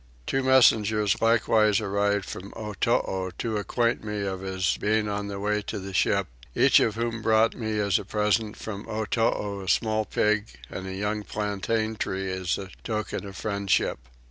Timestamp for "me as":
7.55-7.99